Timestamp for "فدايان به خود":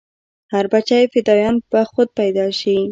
1.13-2.09